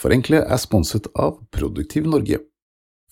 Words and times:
Forenkle 0.00 0.38
er 0.48 0.56
sponset 0.56 1.10
av 1.12 1.34
Produktiv 1.52 2.06
Norge. 2.08 2.38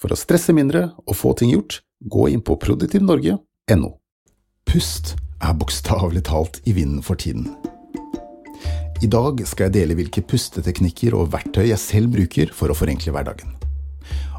For 0.00 0.14
å 0.14 0.16
stresse 0.16 0.54
mindre 0.56 0.86
og 1.04 1.18
få 1.20 1.34
ting 1.36 1.50
gjort, 1.52 1.82
gå 2.00 2.30
inn 2.32 2.40
på 2.40 2.56
produktivnorge.no. 2.62 3.90
Pust 4.68 5.12
er 5.44 5.58
bokstavelig 5.60 6.22
talt 6.30 6.62
i 6.64 6.72
vinden 6.78 7.04
for 7.04 7.20
tiden. 7.20 7.50
I 9.04 9.10
dag 9.12 9.44
skal 9.44 9.68
jeg 9.68 9.76
dele 9.76 9.98
hvilke 9.98 10.24
pusteteknikker 10.24 11.12
og 11.18 11.28
verktøy 11.34 11.66
jeg 11.68 11.82
selv 11.82 12.16
bruker 12.16 12.56
for 12.56 12.72
å 12.72 12.78
forenkle 12.78 13.12
hverdagen. 13.12 13.52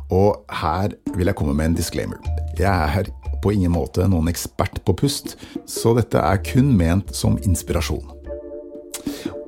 Og 0.09 0.41
her 0.49 0.97
vil 1.13 1.29
jeg 1.29 1.37
komme 1.37 1.53
med 1.53 1.69
en 1.69 1.77
disclaimer. 1.77 2.17
Jeg 2.57 2.65
er 2.65 3.13
på 3.43 3.53
ingen 3.53 3.75
måte 3.77 4.09
noen 4.09 4.31
ekspert 4.31 4.81
på 4.87 4.97
pust, 5.03 5.37
så 5.69 5.93
dette 6.01 6.17
er 6.17 6.41
kun 6.41 6.73
ment 6.73 7.13
som 7.15 7.37
inspirasjon. 7.45 8.18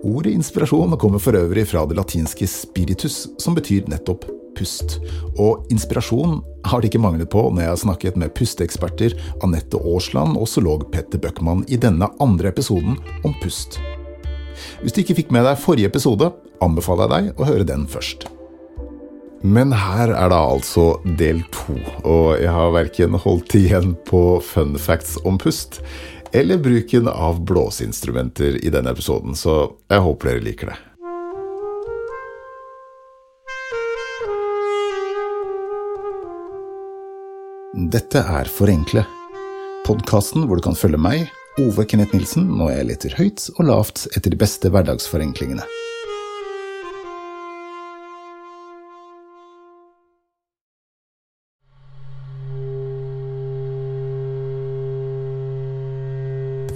Ordet 0.01 0.33
inspirasjon 0.33 0.97
kommer 0.97 1.21
for 1.21 1.37
øvrig 1.37 1.67
fra 1.69 1.83
det 1.85 1.93
latinske 1.93 2.47
spiritus, 2.49 3.27
som 3.37 3.53
betyr 3.53 3.85
nettopp 3.91 4.25
pust. 4.57 4.97
Og 5.37 5.67
inspirasjon 5.69 6.39
har 6.65 6.81
det 6.81 6.89
ikke 6.89 7.03
manglet 7.03 7.29
på 7.29 7.43
når 7.51 7.61
jeg 7.61 7.71
har 7.71 7.81
snakket 7.83 8.17
med 8.17 8.33
pusteeksperter 8.37 9.13
Anette 9.45 9.77
Aasland 9.77 10.39
og 10.41 10.49
zoolog 10.49 10.87
Petter 10.93 11.21
Bøckmann 11.21 11.61
i 11.69 11.77
denne 11.77 12.09
andre 12.23 12.49
episoden 12.49 12.97
om 13.21 13.35
pust. 13.43 13.77
Hvis 14.81 14.95
du 14.95 15.03
ikke 15.03 15.19
fikk 15.21 15.33
med 15.33 15.45
deg 15.45 15.61
forrige 15.61 15.91
episode, 15.93 16.31
anbefaler 16.65 17.05
jeg 17.05 17.13
deg 17.13 17.41
å 17.41 17.49
høre 17.51 17.67
den 17.69 17.85
først. 17.89 18.25
Men 19.41 19.73
her 19.73 20.11
er 20.13 20.33
da 20.33 20.39
altså 20.51 20.95
del 21.17 21.39
to, 21.53 21.77
og 22.05 22.41
jeg 22.41 22.51
har 22.53 22.73
verken 22.73 23.17
holdt 23.21 23.55
igjen 23.57 23.95
på 24.09 24.39
fun 24.45 24.75
facts 24.81 25.15
om 25.25 25.39
pust 25.41 25.79
eller 26.33 26.57
bruken 26.57 27.07
av 27.07 27.41
blåseinstrumenter 27.45 28.65
i 28.65 28.69
denne 28.69 28.91
episoden, 28.91 29.35
så 29.35 29.73
jeg 29.91 30.05
håper 30.05 30.31
dere 30.31 30.45
liker 30.45 30.71
det. 30.71 30.79
Dette 37.91 38.19
er 38.19 38.49
Forenkle, 38.51 39.03
podkasten 39.87 40.45
hvor 40.47 40.59
du 40.59 40.65
kan 40.65 40.77
følge 40.77 40.99
meg 41.01 41.29
Ove 41.59 41.83
Kenneth 41.87 42.15
Nilsen 42.15 42.47
når 42.59 42.75
jeg 42.75 42.87
leter 42.91 43.15
høyt 43.19 43.47
og 43.57 43.63
lavt 43.67 44.05
etter 44.15 44.31
de 44.31 44.39
beste 44.39 44.71
hverdagsforenklingene. 44.71 45.65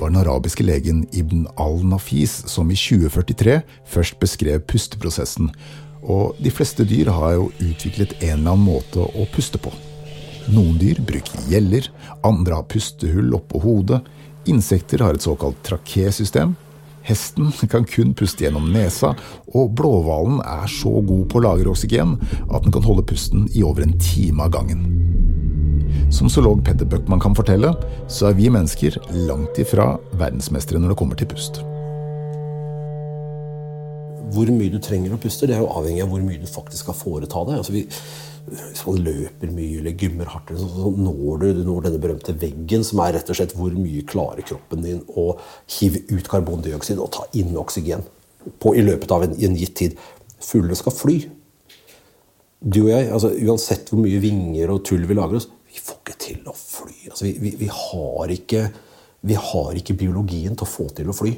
Var 0.05 0.11
den 0.11 0.21
arabiske 0.21 0.63
legen 0.63 1.07
Ibn 1.17 1.47
al-Nafis 1.57 2.43
som 2.45 2.69
i 2.69 2.75
2043 2.77 3.55
først 3.89 4.19
beskrev 4.21 4.61
pusteprosessen, 4.69 5.49
og 6.05 6.37
de 6.37 6.51
fleste 6.53 6.85
dyr 6.85 7.09
har 7.09 7.39
jo 7.39 7.47
utviklet 7.57 8.13
en 8.19 8.35
eller 8.35 8.51
annen 8.53 8.67
måte 8.67 9.01
å 9.01 9.25
puste 9.33 9.57
på. 9.57 9.73
Noen 10.53 10.77
dyr 10.77 11.01
bruker 11.01 11.49
gjeller, 11.49 11.89
andre 12.21 12.59
har 12.59 12.69
pustehull 12.69 13.33
oppå 13.33 13.63
hodet, 13.65 14.03
Insekter 14.45 15.01
har 15.01 15.17
et 15.17 15.25
såkalt 15.25 15.57
trakésystem. 15.65 16.53
Hesten 17.09 17.49
kan 17.65 17.89
kun 17.89 18.13
puste 18.13 18.45
gjennom 18.45 18.69
nesa, 18.69 19.15
og 19.57 19.73
blåhvalen 19.73 20.37
er 20.45 20.69
så 20.69 20.99
god 21.01 21.25
på 21.31 21.41
å 21.41 21.47
lagre 21.47 21.73
oksygen 21.73 22.19
at 22.45 22.61
den 22.61 22.75
kan 22.75 22.85
holde 22.85 23.09
pusten 23.09 23.49
i 23.57 23.65
over 23.65 23.87
en 23.87 23.97
time 23.97 24.45
av 24.45 24.53
gangen. 24.53 24.85
Som 26.13 26.29
zoolog 26.31 26.61
Petter 26.65 26.87
Bøckmann 26.87 27.21
kan 27.23 27.35
fortelle, 27.37 27.73
så 28.07 28.29
er 28.29 28.37
vi 28.37 28.51
mennesker 28.53 28.97
langt 29.27 29.57
ifra 29.61 29.95
verdensmestere 30.15 30.79
når 30.79 30.93
det 30.93 30.99
kommer 31.01 31.19
til 31.19 31.29
pust. 31.31 31.61
Hvor 34.35 34.49
mye 34.51 34.71
du 34.73 34.79
trenger 34.83 35.15
å 35.15 35.19
puste, 35.21 35.47
det 35.47 35.55
er 35.55 35.63
jo 35.63 35.71
avhengig 35.75 36.03
av 36.03 36.11
hvor 36.11 36.23
mye 36.23 36.41
du 36.41 36.47
faktisk 36.49 36.85
skal 36.85 36.97
foreta 36.97 37.43
deg. 37.47 37.59
Altså 37.61 37.75
vi, 37.75 37.83
hvis 38.45 38.83
man 38.87 38.99
løper 39.05 39.53
mye 39.53 39.79
eller 39.81 39.95
gymmer 40.01 40.29
hardt, 40.31 40.51
så, 40.59 40.67
så 40.71 40.91
når 40.97 41.39
du, 41.41 41.47
du 41.59 41.61
når 41.67 41.87
denne 41.87 42.01
berømte 42.03 42.35
veggen, 42.41 42.83
som 42.87 43.01
er 43.03 43.15
rett 43.17 43.31
og 43.31 43.39
slett 43.39 43.55
hvor 43.57 43.73
mye 43.77 44.03
klarer 44.07 44.45
kroppen 44.45 44.85
din 44.85 45.01
å 45.15 45.31
hive 45.77 46.03
ut 46.11 46.29
karbondioksid 46.31 47.01
og 47.01 47.11
ta 47.15 47.25
inn 47.37 47.55
oksygen 47.59 48.05
på, 48.61 48.75
i 48.75 48.83
løpet 48.85 49.13
av 49.15 49.25
en, 49.25 49.33
en 49.35 49.57
gitt 49.57 49.75
tid. 49.79 49.97
Fuglene 50.43 50.77
skal 50.77 50.95
fly. 50.95 51.17
Du 52.65 52.85
og 52.85 52.91
jeg, 52.91 53.09
altså, 53.13 53.33
uansett 53.45 53.91
hvor 53.91 54.01
mye 54.01 54.21
vinger 54.23 54.73
og 54.73 54.83
tull 54.87 55.05
vi 55.09 55.17
lager 55.17 55.39
oss, 55.39 55.49
vi 55.75 55.83
får 55.83 55.99
ikke 56.01 56.17
til 56.23 56.47
å 56.47 56.55
fly. 56.55 56.95
Altså, 57.09 57.27
vi, 57.27 57.33
vi, 57.43 57.51
vi, 57.59 57.67
har 57.71 58.31
ikke, 58.31 58.63
vi 59.27 59.37
har 59.49 59.75
ikke 59.75 59.97
biologien 59.99 60.55
til 60.55 60.65
å 60.65 60.71
få 60.71 60.87
til 60.95 61.11
å 61.11 61.17
fly. 61.17 61.35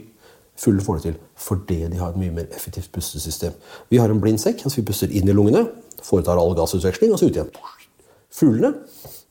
Fulle 0.58 0.82
får 0.86 1.00
det 1.00 1.10
til 1.10 1.18
fordi 1.38 1.84
de 1.92 2.00
har 2.00 2.14
et 2.14 2.22
mye 2.22 2.34
mer 2.34 2.48
effektivt 2.54 2.92
pustesystem. 2.94 3.58
Vi 3.90 4.00
har 4.02 4.10
en 4.10 4.22
blind 4.22 4.42
sekk. 4.42 4.64
altså 4.64 4.82
Vi 4.82 4.88
puster 4.88 5.12
inn 5.14 5.30
i 5.30 5.36
lungene 5.36 5.68
foretar 6.08 6.40
all 6.40 6.56
gassutveksling, 6.58 7.14
og 7.14 7.20
så 7.20 7.30
ut 7.30 7.38
igjen. 7.38 7.52
Fuglene 8.34 8.74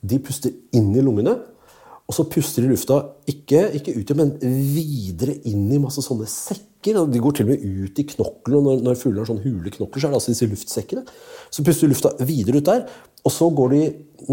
de 0.06 0.18
puster 0.22 0.54
inn 0.76 0.92
i 0.96 1.04
lungene, 1.04 1.36
og 2.06 2.14
så 2.14 2.26
puster 2.30 2.62
de 2.62 2.70
lufta 2.70 3.00
ikke, 3.26 3.64
ikke 3.80 3.96
ut 3.98 4.12
men 4.18 4.36
videre 4.40 5.34
inn 5.50 5.66
i 5.74 5.80
masse 5.82 6.04
sånne 6.04 6.28
sekker. 6.30 7.00
De 7.10 7.18
går 7.18 7.34
til 7.34 7.48
og 7.48 7.50
med 7.50 7.64
ut 7.66 7.98
i 7.98 8.04
knoklene. 8.12 8.60
Når, 8.62 8.82
når 8.86 8.98
fuglene 9.00 9.24
har 9.24 9.30
sånne 9.32 9.42
hule 9.42 9.72
knokler, 9.74 9.98
så 9.98 10.06
er 10.06 10.12
det 10.12 10.20
altså 10.20 10.34
disse 10.34 10.46
luftsekkene. 10.52 11.02
Så 11.50 11.64
puster 11.66 11.88
de 11.88 11.96
lufta 11.96 12.12
videre 12.28 12.60
ut 12.62 12.68
der, 12.68 12.84
og 13.26 13.34
så 13.34 13.48
går 13.58 13.74
de 13.74 13.80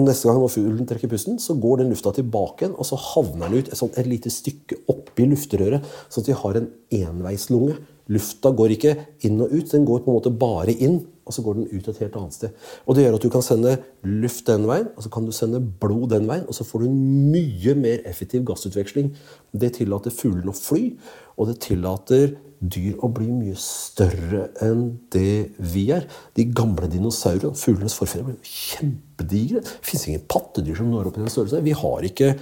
neste 0.05 0.29
gang 0.29 0.37
når 0.37 0.51
fuglen 0.53 0.89
trekker 0.89 1.09
pusten, 1.09 1.39
så 1.41 1.55
går 1.57 1.81
den 1.81 1.89
lufta 1.89 2.13
tilbake 2.13 2.61
igjen, 2.67 2.75
og 2.77 2.85
så 2.85 2.99
havner 2.99 3.49
den 3.49 3.63
ut 3.63 3.71
et, 3.71 3.79
sånt, 3.79 3.97
et 3.97 4.09
lite 4.09 4.29
stykke 4.33 4.83
oppi 4.93 5.25
luftrøret, 5.31 5.87
sånn 6.13 6.21
at 6.21 6.29
de 6.29 6.37
har 6.43 6.59
en 6.59 6.69
enveislunge. 6.99 7.79
Lufta 8.13 8.51
går 8.53 8.75
ikke 8.75 8.93
inn 9.25 9.41
og 9.41 9.49
ut, 9.49 9.65
den 9.71 9.89
går 9.89 10.05
på 10.05 10.11
en 10.11 10.19
måte 10.19 10.33
bare 10.37 10.77
inn 10.77 11.01
og 11.25 11.33
så 11.35 11.43
går 11.45 11.59
den 11.59 11.67
ut 11.71 11.87
et 11.87 11.99
helt 12.03 12.15
annet 12.19 12.35
sted. 12.35 12.55
Og 12.85 12.95
Det 12.95 13.05
gjør 13.05 13.17
at 13.17 13.25
du 13.25 13.29
kan 13.31 13.45
sende 13.45 13.77
luft 14.03 14.47
den 14.47 14.67
veien, 14.67 14.89
og 14.95 15.03
så 15.03 15.11
kan 15.13 15.25
du 15.25 15.31
sende 15.31 15.61
blod 15.61 16.09
den 16.11 16.27
veien, 16.27 16.47
og 16.47 16.55
så 16.57 16.65
får 16.67 16.83
du 16.83 16.87
en 16.89 17.31
mye 17.31 17.75
mer 17.79 18.03
effektiv 18.09 18.43
gassutveksling. 18.47 19.13
Det 19.53 19.73
tillater 19.79 20.11
fuglene 20.11 20.51
å 20.51 20.57
fly, 20.57 20.97
og 21.37 21.49
det 21.49 21.61
tillater 21.63 22.35
dyr 22.63 22.99
å 23.03 23.09
bli 23.11 23.27
mye 23.27 23.55
større 23.59 24.47
enn 24.63 24.85
det 25.13 25.53
vi 25.73 25.87
er. 25.95 26.07
De 26.37 26.45
gamle 26.55 26.87
dinosaurene, 26.91 27.57
fuglenes 27.59 27.95
forfedre, 27.99 28.31
ble 28.31 28.37
kjempedigre. 28.47 29.63
Det 29.63 29.89
fins 29.89 30.07
ingen 30.07 30.25
pattedyr 30.31 30.79
som 30.79 30.91
når 30.91 31.11
opp 31.11 31.19
i 31.19 31.23
den 31.25 31.33
størrelsen. 31.33 31.65
Vi 31.65 31.75
har 31.77 32.07
ikke, 32.07 32.33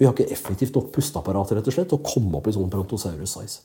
vi 0.00 0.08
har 0.08 0.16
ikke 0.16 0.32
effektivt 0.32 0.76
nok 0.76 0.92
pusteapparat 0.96 1.54
rett 1.56 1.70
og 1.70 1.76
slett, 1.76 1.92
til 1.92 2.00
å 2.00 2.04
komme 2.04 2.40
opp 2.40 2.50
i 2.50 2.56
sånn 2.56 2.72
brontosaurus 2.72 3.36
size. 3.38 3.62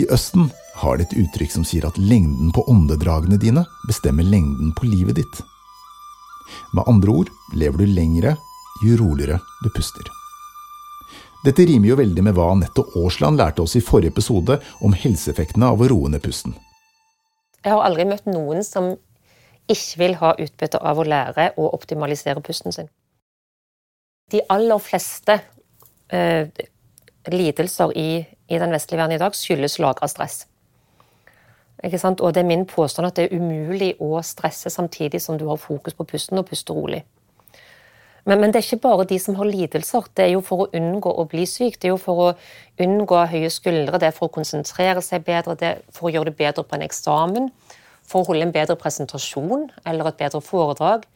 I 0.00 0.06
Østen 0.08 0.48
har 0.80 0.96
de 0.96 1.04
et 1.04 1.16
uttrykk 1.24 1.52
som 1.52 1.64
sier 1.66 1.84
at 1.84 1.98
lengden 2.00 2.52
på 2.56 2.62
åndedragene 2.72 3.36
dine 3.40 3.66
bestemmer 3.88 4.24
lengden 4.24 4.70
på 4.78 4.88
livet 4.88 5.18
ditt. 5.18 5.40
Med 6.72 6.88
andre 6.88 7.16
ord 7.20 7.32
lever 7.52 7.82
du 7.82 7.90
lengre 7.90 8.36
jo 8.86 8.96
roligere 8.96 9.40
du 9.60 9.68
puster. 9.74 10.08
Dette 11.44 11.66
rimer 11.68 11.90
jo 11.90 11.98
veldig 12.00 12.24
med 12.24 12.36
hva 12.36 12.50
Anette 12.54 12.84
Aasland 12.96 13.40
lærte 13.40 13.64
oss 13.64 13.76
i 13.76 13.84
forrige 13.84 14.14
episode 14.14 14.56
om 14.84 14.96
helseeffektene 14.96 15.68
av 15.72 15.80
å 15.80 15.88
roe 15.92 16.10
ned 16.12 16.24
pusten. 16.24 16.56
Jeg 17.60 17.74
har 17.74 17.84
aldri 17.84 18.08
møtt 18.08 18.28
noen 18.28 18.64
som 18.64 18.94
ikke 19.70 20.00
vil 20.00 20.18
ha 20.22 20.34
utbytte 20.36 20.80
av 20.80 21.00
å 21.00 21.06
lære 21.06 21.50
å 21.60 21.70
optimalisere 21.76 22.40
pusten 22.44 22.76
sin. 22.76 22.88
De 24.32 24.40
aller 24.48 24.80
fleste 24.80 25.40
eh, 26.08 26.48
lidelser 27.28 27.96
i 27.98 28.10
i 28.50 28.58
den 28.58 28.74
vestlige 28.74 28.98
verden 28.98 29.16
i 29.16 29.22
dag 29.22 29.36
skyldes 29.36 29.78
lagra 29.78 30.08
stress. 30.10 30.44
Og 31.80 32.34
det 32.34 32.42
er 32.42 32.48
min 32.48 32.66
påstand 32.68 33.08
at 33.08 33.16
det 33.16 33.28
er 33.28 33.38
umulig 33.40 33.94
å 34.02 34.20
stresse 34.26 34.70
samtidig 34.70 35.22
som 35.22 35.38
du 35.38 35.46
har 35.48 35.56
fokus 35.56 35.96
på 35.96 36.04
pusten 36.04 36.38
og 36.38 36.48
puster 36.50 36.76
rolig. 36.76 37.04
Men, 38.28 38.40
men, 38.40 38.52
det 38.52 38.60
er 38.60 38.66
ikke 38.66 38.84
bare 38.84 39.06
de 39.08 39.16
som 39.18 39.34
har 39.38 39.48
lidelser. 39.48 40.04
Det 40.14 40.26
er 40.26 40.34
jo 40.34 40.42
for 40.44 40.66
å 40.66 40.68
unngå 40.76 41.12
å 41.22 41.24
bli 41.30 41.46
syk. 41.48 41.78
Det 41.80 41.88
er 41.88 41.94
jo 41.94 42.00
for 42.02 42.24
å 42.26 42.26
unngå 42.84 43.22
høye 43.32 43.48
skuldre, 43.50 43.98
det 43.98 44.10
er 44.10 44.16
for 44.16 44.28
å 44.28 44.34
konsentrere 44.34 45.00
seg 45.02 45.24
bedre, 45.24 45.56
det 45.56 45.70
er 45.70 45.80
for 45.94 46.10
å 46.10 46.12
gjøre 46.12 46.28
det 46.28 46.36
bedre 46.36 46.66
på 46.66 46.76
en 46.76 46.84
eksamen, 46.84 47.48
for 48.04 48.20
å 48.20 48.28
holde 48.28 48.44
en 48.48 48.52
bedre 48.52 48.76
presentasjon 48.76 49.70
eller 49.88 50.10
et 50.10 50.20
bedre 50.20 50.42
foredrag. 50.44 51.08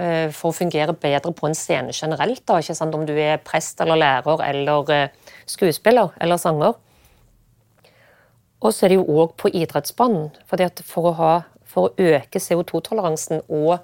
Eh, 0.00 0.30
for 0.32 0.48
å 0.48 0.56
fungere 0.56 0.94
bedre 0.96 1.34
på 1.36 1.44
en 1.44 1.56
scene 1.56 1.92
generelt, 1.92 2.40
da, 2.48 2.56
ikke 2.62 2.76
sant? 2.78 2.94
om 2.96 3.04
du 3.04 3.12
er 3.12 3.42
prest 3.44 3.80
eller 3.84 4.00
lærer 4.00 4.40
eller 4.46 4.92
eh, 4.94 5.32
skuespiller 5.44 6.14
eller 6.20 6.40
sanger. 6.40 6.78
Og 8.62 8.72
så 8.72 8.86
er 8.86 8.92
det 8.92 9.00
jo 9.00 9.20
òg 9.20 9.34
på 9.36 9.50
idrettsbanen. 9.52 10.30
For 10.48 10.62
å, 11.02 11.12
ha, 11.18 11.32
for 11.68 11.90
å 11.90 12.12
øke 12.14 12.40
CO2-toleransen 12.40 13.42
og 13.50 13.82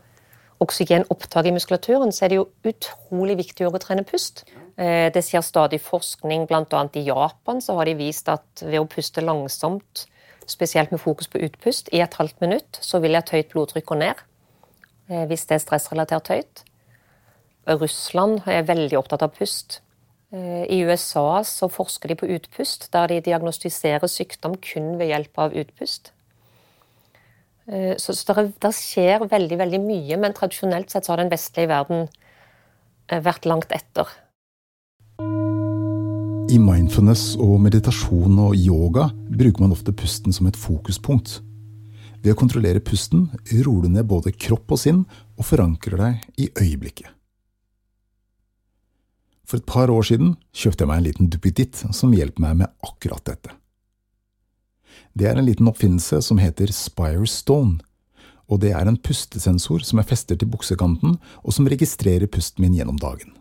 oksygenopptaket 0.65 1.51
i 1.51 1.55
muskulaturen, 1.59 2.15
så 2.15 2.25
er 2.25 2.33
det 2.33 2.39
jo 2.39 2.49
utrolig 2.67 3.37
viktig 3.43 3.69
å 3.69 3.83
trene 3.83 4.07
pust. 4.07 4.47
Eh, 4.79 5.11
det 5.13 5.25
skjer 5.27 5.45
stadig 5.45 5.83
forskning, 5.83 6.47
bl.a. 6.49 6.85
i 6.95 7.05
Japan 7.05 7.61
så 7.61 7.77
har 7.77 7.91
de 7.91 7.99
vist 7.99 8.31
at 8.33 8.65
ved 8.65 8.81
å 8.81 8.89
puste 8.89 9.21
langsomt, 9.21 10.07
spesielt 10.49 10.95
med 10.95 11.03
fokus 11.03 11.29
på 11.29 11.43
utpust, 11.45 11.93
i 11.93 12.01
et 12.01 12.17
halvt 12.17 12.41
minutt, 12.41 12.81
så 12.81 13.03
vil 13.05 13.19
et 13.19 13.35
høyt 13.35 13.53
blodtrykk 13.53 13.91
gå 13.93 14.01
ned. 14.07 14.28
Eh, 15.09 15.25
hvis 15.29 15.47
det 15.49 15.59
er 15.59 15.65
stressrelatert 15.65 16.29
høyt. 16.29 16.65
Russland 17.69 18.47
er 18.49 18.69
veldig 18.69 18.97
opptatt 19.01 19.25
av 19.25 19.35
pust. 19.37 19.81
Eh, 20.33 20.65
I 20.69 20.83
USA 20.85 21.43
så 21.45 21.71
forsker 21.73 22.13
de 22.13 22.19
på 22.21 22.29
utpust, 22.37 22.91
der 22.93 23.09
de 23.09 23.21
diagnostiserer 23.31 24.09
sykdom 24.09 24.59
kun 24.61 24.97
ved 25.01 25.13
hjelp 25.13 25.41
av 25.41 25.57
utpust. 25.57 26.13
Eh, 27.69 27.97
så, 28.01 28.13
det 28.37 28.73
skjer 28.77 29.25
veldig 29.29 29.59
veldig 29.61 29.81
mye, 29.81 30.17
men 30.21 30.37
tradisjonelt 30.37 30.93
sett 30.93 31.09
så 31.09 31.15
har 31.15 31.23
den 31.23 31.33
vestlige 31.33 31.69
verden 31.73 32.07
eh, 33.09 33.21
vært 33.25 33.49
langt 33.49 33.73
etter. 33.73 34.09
I 36.49 36.57
mindfulness 36.57 37.35
og 37.37 37.59
meditasjon 37.61 38.39
og 38.41 38.57
yoga 38.57 39.11
bruker 39.29 39.65
man 39.65 39.75
ofte 39.77 39.93
pusten 39.93 40.33
som 40.33 40.49
et 40.49 40.57
fokuspunkt. 40.57 41.43
Ved 42.29 42.35
å 42.35 42.43
kontrollere 42.43 42.83
pusten 42.85 43.23
roer 43.65 43.87
du 43.87 43.95
ned 43.95 44.05
både 44.05 44.35
kropp 44.37 44.75
og 44.75 44.79
sinn, 44.83 44.99
og 45.41 45.47
forankrer 45.49 45.97
deg 45.97 46.27
i 46.37 46.51
øyeblikket. 46.61 47.09
For 49.49 49.57
et 49.57 49.65
par 49.65 49.89
år 49.89 50.05
siden 50.05 50.35
kjøpte 50.53 50.85
jeg 50.85 50.91
meg 50.91 51.01
en 51.01 51.07
liten 51.07 51.31
duppeditt 51.33 51.81
som 51.97 52.13
hjelper 52.13 52.45
meg 52.45 52.59
med 52.59 52.85
akkurat 52.85 53.25
dette. 53.25 53.55
Det 55.17 55.25
er 55.25 55.41
en 55.41 55.49
liten 55.49 55.73
oppfinnelse 55.73 56.21
som 56.27 56.37
heter 56.37 56.69
Spire 56.69 57.25
Stone, 57.25 57.79
og 58.45 58.61
det 58.61 58.75
er 58.77 58.85
en 58.85 59.01
pustesensor 59.01 59.81
som 59.89 60.03
jeg 60.03 60.11
fester 60.13 60.37
til 60.37 60.53
buksekanten, 60.53 61.17
og 61.41 61.57
som 61.57 61.65
registrerer 61.73 62.29
pusten 62.29 62.67
min 62.67 62.77
gjennom 62.77 63.01
dagen. 63.01 63.33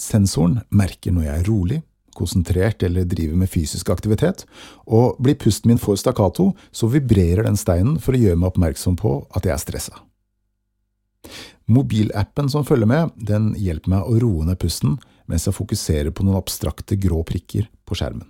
Sensoren 0.00 0.62
merker 0.72 1.12
når 1.12 1.28
jeg 1.28 1.42
er 1.42 1.50
rolig, 1.52 1.84
konsentrert 2.16 2.82
eller 2.86 3.06
driver 3.08 3.38
med 3.38 3.50
fysisk 3.50 3.90
aktivitet, 3.92 4.44
og 4.86 5.18
blir 5.22 5.38
pusten 5.40 5.72
min 5.72 5.80
for 5.82 5.98
stakkato, 6.00 6.52
så 6.72 6.90
vibrerer 6.90 7.44
den 7.46 7.58
steinen 7.60 7.98
for 8.02 8.16
å 8.16 8.20
gjøre 8.22 8.40
meg 8.40 8.52
oppmerksom 8.52 8.98
på 9.00 9.16
at 9.34 9.46
jeg 9.48 9.54
er 9.56 9.62
stressa. 9.62 10.02
Mobilappen 11.66 12.50
som 12.52 12.66
følger 12.68 12.88
med, 12.88 13.14
den 13.16 13.54
hjelper 13.56 13.94
meg 13.94 14.08
å 14.08 14.18
roe 14.20 14.44
ned 14.44 14.60
pusten 14.60 14.98
mens 15.30 15.46
jeg 15.48 15.56
fokuserer 15.56 16.12
på 16.12 16.26
noen 16.26 16.36
abstrakte 16.36 16.98
grå 17.00 17.22
prikker 17.24 17.70
på 17.88 17.96
skjermen. 17.96 18.28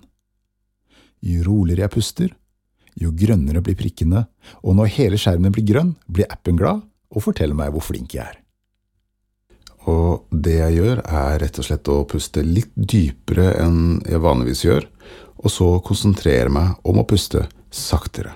Jo 1.25 1.43
roligere 1.47 1.89
jeg 1.89 1.95
puster, 1.97 2.31
jo 2.95 3.11
grønnere 3.11 3.65
blir 3.65 3.75
prikkene, 3.79 4.27
og 4.63 4.79
når 4.79 4.93
hele 4.95 5.19
skjermen 5.19 5.55
blir 5.55 5.67
grønn, 5.67 5.95
blir 6.07 6.31
appen 6.31 6.61
glad 6.61 6.85
og 7.11 7.27
forteller 7.27 7.59
meg 7.59 7.75
hvor 7.75 7.83
flink 7.83 8.15
jeg 8.15 8.29
er. 8.29 8.44
Og 9.91 10.25
det 10.33 10.57
jeg 10.59 10.79
gjør, 10.79 11.03
er 11.05 11.39
rett 11.43 11.59
og 11.61 11.67
slett 11.67 11.91
å 11.93 12.05
puste 12.09 12.45
litt 12.45 12.73
dypere 12.75 13.51
enn 13.61 14.01
jeg 14.09 14.23
vanligvis 14.25 14.65
gjør, 14.65 14.87
og 15.45 15.53
så 15.53 15.69
konsentrere 15.85 16.53
meg 16.53 16.89
om 16.89 17.03
å 17.03 17.07
puste 17.09 17.45
saktere. 17.75 18.33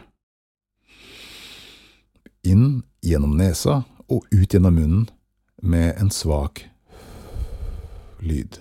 Inn 2.49 2.83
gjennom 3.05 3.37
nesa 3.39 3.83
og 4.09 4.27
ut 4.33 4.53
gjennom 4.53 4.77
munnen 4.77 5.07
med 5.63 5.97
en 6.01 6.11
svak 6.13 6.67
lyd. 8.21 8.61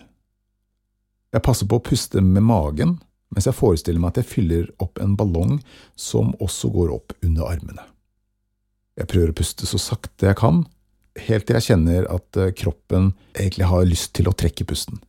Jeg 1.33 1.43
passer 1.43 1.67
på 1.67 1.79
å 1.79 1.83
puste 1.83 2.23
med 2.23 2.45
magen 2.45 2.97
mens 3.35 3.47
jeg 3.49 3.57
forestiller 3.57 3.99
meg 3.99 4.13
at 4.13 4.21
jeg 4.21 4.31
fyller 4.31 4.69
opp 4.83 5.01
en 5.03 5.17
ballong 5.19 5.57
som 5.99 6.31
også 6.43 6.71
går 6.71 6.93
opp 6.95 7.15
under 7.19 7.49
armene. 7.51 7.83
Jeg 8.97 9.09
prøver 9.11 9.33
å 9.33 9.37
puste 9.37 9.67
så 9.69 9.79
sakte 9.81 10.29
jeg 10.29 10.39
kan, 10.39 10.63
helt 11.27 11.47
til 11.47 11.57
jeg 11.57 11.67
kjenner 11.71 12.07
at 12.13 12.39
eh, 12.39 12.53
kroppen 12.57 13.11
egentlig 13.33 13.69
har 13.69 13.87
lyst 13.87 14.13
til 14.17 14.29
å 14.29 14.35
trekke 14.37 14.67
pusten. 14.69 14.99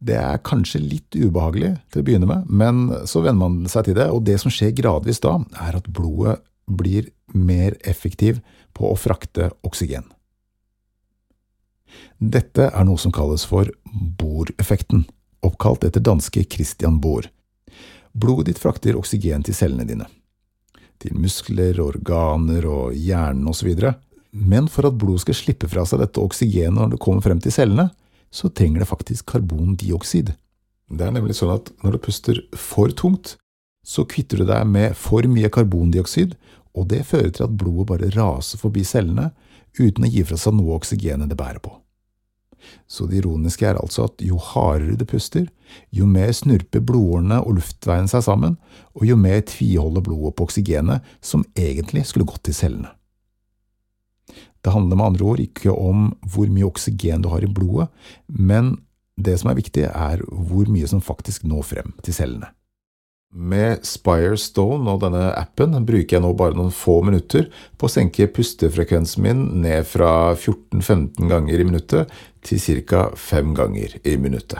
Det 0.00 0.16
er 0.16 0.40
kanskje 0.46 0.80
litt 0.80 1.16
ubehagelig 1.16 1.74
til 1.92 2.00
å 2.00 2.06
begynne 2.06 2.28
med, 2.28 2.46
men 2.48 2.86
så 3.08 3.20
venner 3.20 3.50
man 3.50 3.68
seg 3.68 3.90
til 3.90 3.98
det, 3.98 4.08
og 4.08 4.24
det 4.24 4.38
som 4.40 4.52
skjer 4.52 4.72
gradvis 4.78 5.20
da, 5.20 5.34
er 5.60 5.76
at 5.76 5.90
blodet 5.92 6.38
blir 6.70 7.10
mer 7.36 7.76
effektiv 7.84 8.40
på 8.76 8.88
å 8.88 8.96
frakte 8.96 9.50
oksygen. 9.66 10.06
Dette 12.16 12.70
er 12.70 12.86
noe 12.86 13.00
som 13.00 13.12
kalles 13.12 13.44
for 13.48 13.68
Bohr-effekten 13.90 15.04
oppkalt 15.46 15.84
etter 15.88 16.04
danske 16.04 16.44
Christian 16.52 17.00
Bohr. 17.00 17.28
Blodet 18.12 18.50
ditt 18.50 18.60
frakter 18.60 18.98
oksygen 18.98 19.44
til 19.46 19.56
cellene 19.56 19.86
dine. 19.88 20.06
Til 21.00 21.16
muskler, 21.16 21.78
organer 21.80 22.66
og 22.68 22.96
hjernen 22.96 23.48
osv. 23.48 23.72
Men 24.30 24.68
for 24.70 24.86
at 24.86 24.98
blodet 24.98 25.24
skal 25.24 25.38
slippe 25.38 25.68
fra 25.70 25.84
seg 25.88 26.02
dette 26.02 26.22
oksygenet 26.22 26.76
når 26.78 26.94
det 26.94 27.02
kommer 27.02 27.24
frem 27.24 27.40
til 27.42 27.54
cellene, 27.54 27.88
så 28.30 28.50
trenger 28.54 28.82
det 28.82 28.90
faktisk 28.90 29.26
karbondioksid. 29.32 30.32
Det 30.90 31.06
er 31.06 31.14
nemlig 31.14 31.36
sånn 31.38 31.54
at 31.54 31.70
når 31.82 31.96
du 31.96 32.04
puster 32.06 32.40
for 32.54 32.94
tungt, 32.94 33.36
så 33.86 34.04
kvitter 34.06 34.42
du 34.42 34.46
deg 34.46 34.66
med 34.70 34.96
for 34.98 35.26
mye 35.30 35.50
karbondioksid, 35.50 36.36
og 36.78 36.86
det 36.92 37.02
fører 37.08 37.32
til 37.34 37.46
at 37.48 37.56
blodet 37.58 37.88
bare 37.90 38.10
raser 38.14 38.60
forbi 38.60 38.84
cellene 38.86 39.30
uten 39.78 40.06
å 40.06 40.10
gi 40.10 40.22
fra 40.26 40.38
seg 40.38 40.54
noe 40.54 40.76
oksygenet 40.78 41.30
det 41.30 41.38
bærer 41.38 41.62
på. 41.62 41.72
Så 42.86 43.06
det 43.08 43.22
ironiske 43.22 43.66
er 43.66 43.78
altså 43.80 44.04
at 44.10 44.22
jo 44.22 44.38
hardere 44.50 44.98
du 45.00 45.06
puster, 45.08 45.48
jo 45.94 46.06
mer 46.06 46.30
snurper 46.36 46.82
blodårene 46.84 47.40
og 47.40 47.56
luftveien 47.58 48.10
seg 48.10 48.24
sammen, 48.26 48.58
og 48.94 49.06
jo 49.08 49.16
mer 49.18 49.40
tviholder 49.48 50.04
blodet 50.04 50.36
på 50.36 50.46
oksygenet 50.46 51.06
som 51.24 51.46
egentlig 51.58 52.04
skulle 52.10 52.28
gått 52.28 52.44
til 52.50 52.58
cellene. 52.58 52.92
Det 54.60 54.74
handler 54.74 54.96
med 54.96 55.06
andre 55.06 55.26
ord 55.32 55.42
ikke 55.42 55.72
om 55.72 56.10
hvor 56.28 56.48
mye 56.52 56.68
oksygen 56.68 57.24
du 57.24 57.30
har 57.32 57.44
i 57.44 57.50
blodet, 57.50 57.88
men 58.28 58.76
det 59.20 59.36
som 59.40 59.50
er 59.50 59.58
viktig, 59.58 59.84
er 59.88 60.22
hvor 60.28 60.68
mye 60.72 60.88
som 60.88 61.02
faktisk 61.04 61.44
når 61.48 61.68
frem 61.74 61.94
til 62.04 62.16
cellene. 62.16 62.50
Med 63.30 63.84
Spire 63.86 64.34
Stone 64.40 64.90
og 64.90 65.04
denne 65.04 65.28
appen 65.38 65.76
bruker 65.86 66.16
jeg 66.16 66.24
nå 66.24 66.32
bare 66.34 66.56
noen 66.58 66.72
få 66.74 66.96
minutter 67.06 67.46
på 67.78 67.86
å 67.86 67.92
senke 67.92 68.26
pustefrekvensen 68.34 69.22
min 69.22 69.44
ned 69.62 69.86
fra 69.86 70.32
14-15 70.34 71.30
ganger 71.30 71.62
i 71.62 71.68
minuttet 71.68 72.10
til 72.42 72.82
ca. 72.90 73.06
5 73.14 73.54
ganger 73.54 73.94
i 74.02 74.16
minuttet. 74.18 74.58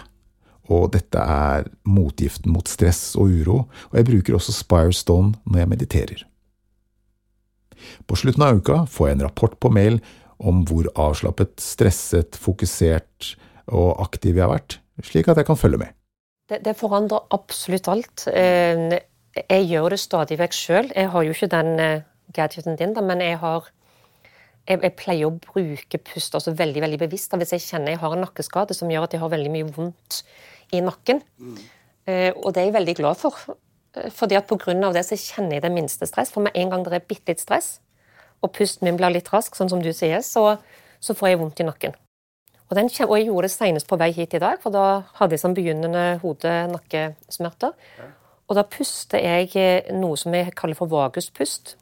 Og 0.70 0.93
dette 0.94 1.19
er 1.19 1.67
motgiften 1.82 2.55
mot 2.55 2.69
stress 2.70 3.17
og 3.19 3.35
uro, 3.43 3.64
og 3.91 3.99
jeg 3.99 4.06
bruker 4.06 4.38
også 4.38 4.55
Spire 4.55 4.94
Stone 4.94 5.35
når 5.50 5.64
jeg 5.64 5.73
mediterer. 5.75 6.26
På 8.08 8.18
slutten 8.18 8.44
av 8.46 8.58
uka 8.60 8.82
får 8.90 9.08
jeg 9.08 9.18
en 9.18 9.26
rapport 9.28 9.56
på 9.60 9.72
mail 9.74 10.00
om 10.40 10.62
hvor 10.68 10.88
avslappet, 10.98 11.58
stresset, 11.60 12.38
fokusert 12.40 13.34
og 13.70 14.00
aktiv 14.02 14.38
jeg 14.38 14.46
har 14.46 14.54
vært, 14.54 14.78
slik 15.04 15.28
at 15.30 15.40
jeg 15.40 15.48
kan 15.48 15.58
følge 15.58 15.80
med. 15.82 15.96
Det, 16.50 16.62
det, 16.66 16.74
forandrer 16.78 17.28
absolutt 17.34 17.88
alt. 17.92 18.24
Eh, 18.32 18.98
jeg 19.38 19.66
gjør 19.70 19.92
det 19.94 20.00
stadig 20.02 20.40
vekk 20.40 20.56
sjøl. 20.56 20.88
Jeg 20.96 21.12
har 21.12 21.26
jo 21.26 21.34
ikke 21.34 21.50
den 21.52 21.76
eh, 21.78 22.06
gadgeten 22.34 22.78
din, 22.80 22.96
da, 22.96 23.04
men 23.04 23.22
jeg 23.22 23.38
har 23.42 23.68
jeg, 24.66 24.80
jeg, 24.82 24.94
pleier 24.98 25.28
å 25.28 25.36
bruke 25.38 26.00
pust 26.10 26.34
også 26.36 26.54
veldig 26.58 26.82
veldig 26.82 26.98
bevisst. 27.04 27.36
Hvis 27.38 27.54
jeg 27.56 27.66
kjenner 27.68 27.94
jeg 27.94 28.02
har 28.02 28.16
en 28.16 28.24
nakkeskade 28.26 28.74
som 28.76 28.90
gjør 28.90 29.06
at 29.06 29.14
jeg 29.14 29.22
har 29.22 29.32
veldig 29.32 29.52
mye 29.54 29.70
vondt 29.76 30.22
i 30.74 30.82
nakken. 30.84 31.22
Mm. 31.38 31.56
og 32.10 32.52
det 32.54 32.60
er 32.60 32.68
jeg 32.68 32.74
veldig 32.76 32.94
glad 32.98 33.18
for. 33.18 33.38
Fordi 33.90 34.37
at 34.38 34.46
Pga. 34.46 34.92
det 34.92 35.04
så 35.04 35.16
kjenner 35.16 35.58
jeg 35.58 35.62
det 35.62 35.72
minste 35.72 36.06
stress. 36.06 36.30
For 36.30 36.40
med 36.40 36.52
en 36.54 36.70
gang 36.70 36.85
det 36.85 36.92
er 36.94 37.09
bitte 37.09 37.32
litt 37.32 37.40
stress, 37.40 37.80
og 38.42 38.52
pusten 38.52 38.87
min 38.87 38.97
blir 38.97 39.11
litt 39.11 39.32
rask, 39.32 39.54
sånn 39.56 39.68
som 39.68 39.82
du 39.82 39.92
sier, 39.92 40.23
så, 40.23 40.56
så 41.00 41.14
får 41.14 41.28
jeg 41.28 41.40
vondt 41.40 41.61
i 41.61 41.66
nakken. 41.66 41.97
Og, 42.70 42.76
den, 42.76 42.87
og, 42.87 43.16
jeg 43.18 43.26
gjorde 43.26 43.49
det 43.49 43.52
senest 43.52 43.88
på 43.90 43.99
vei 43.99 44.12
hit 44.14 44.35
i 44.35 44.40
dag, 44.40 44.61
for 44.62 44.70
da 44.70 45.02
hadde 45.18 45.35
jeg 45.35 45.42
sånn 45.42 45.56
begynnende 45.59 46.20
hode-nakkesmerter. 46.23 47.75
Og 48.47 48.59
da 48.59 48.62
puster 48.66 49.23
jeg 49.23 49.50
eh, 49.59 49.90
noe 49.94 50.18
som 50.18 50.35
jeg 50.35 50.54
kaller 50.59 50.78
for 50.78 50.90
vaguspust, 50.90 51.75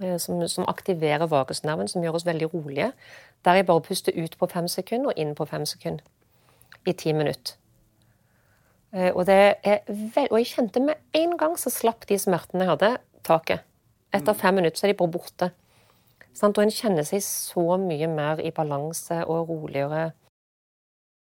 eh, 0.00 0.18
som, 0.20 0.44
som 0.48 0.68
aktiverer 0.68 1.28
vagusnerven, 1.28 1.88
som 1.88 2.04
gjør 2.04 2.20
oss 2.20 2.28
veldig 2.28 2.50
rolige. 2.52 2.90
Der 3.48 3.60
jeg 3.60 3.68
bare 3.68 3.84
puster 3.84 4.16
ut 4.16 4.36
på 4.36 4.48
fem 4.52 4.68
sekunder 4.68 5.12
og 5.14 5.20
inn 5.20 5.32
på 5.36 5.48
fem 5.48 5.64
sekunder 5.68 6.04
i 6.86 6.92
ti 6.92 7.16
minutter. 7.16 7.56
Eh, 8.94 9.10
og, 9.12 9.26
og 9.26 10.38
jeg 10.38 10.50
kjente 10.50 10.82
med 10.82 11.00
en 11.16 11.36
gang 11.40 11.56
så 11.58 11.72
slapp 11.72 12.06
de 12.08 12.18
smertene 12.20 12.64
jeg 12.64 12.74
hadde, 12.74 12.92
taket. 13.26 13.64
Etter 14.14 14.36
fem 14.38 14.60
minutter 14.60 14.78
så 14.78 14.86
er 14.86 14.94
de 14.94 15.00
bare 15.00 15.12
borte. 15.12 15.50
Og 16.36 16.60
en 16.60 16.72
kjenner 16.72 17.06
seg 17.06 17.22
så 17.24 17.78
mye 17.80 18.08
mer 18.12 18.40
i 18.44 18.52
balanse 18.54 19.22
og 19.24 19.48
roligere. 19.48 20.10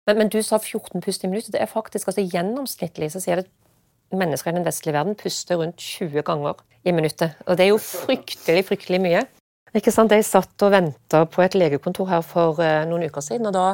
Men, 0.07 0.17
men, 0.17 0.29
du 0.31 0.39
sa 0.41 0.57
14 0.57 1.03
pust 1.03 1.23
i 1.23 1.29
minuttet. 1.29 1.53
Det 1.53 1.61
er 1.61 1.69
faktisk 1.69 2.09
altså 2.09 2.23
Gjennomsnittlig 2.25 3.11
så 3.13 3.21
sier 3.21 3.41
det 3.41 3.51
mennesker 4.15 4.51
i 4.51 4.57
den 4.57 4.65
vestlige 4.65 4.95
verden 4.95 5.15
puster 5.19 5.59
rundt 5.59 5.77
20 5.79 6.23
ganger 6.27 6.63
i 6.83 6.95
minuttet. 6.95 7.37
Og 7.45 7.57
det 7.57 7.67
er 7.67 7.71
jo 7.71 7.79
fryktelig, 7.83 8.65
fryktelig 8.67 9.01
mye. 9.03 9.21
Ikke 9.77 9.93
sant? 9.93 10.11
Jeg 10.11 10.27
satt 10.27 10.65
og 10.65 10.73
venta 10.73 11.23
på 11.31 11.43
et 11.45 11.55
legekontor 11.55 12.09
her 12.09 12.25
for 12.25 12.59
uh, 12.59 12.81
noen 12.89 13.07
uker 13.07 13.23
siden, 13.23 13.47
og 13.47 13.55
da 13.55 13.67